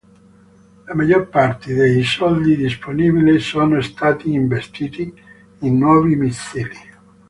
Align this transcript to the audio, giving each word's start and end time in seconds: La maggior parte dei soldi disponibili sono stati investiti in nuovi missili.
La 0.87 0.95
maggior 0.95 1.29
parte 1.29 1.75
dei 1.75 2.01
soldi 2.03 2.57
disponibili 2.57 3.37
sono 3.39 3.79
stati 3.81 4.33
investiti 4.33 5.13
in 5.59 5.77
nuovi 5.77 6.15
missili. 6.15 6.77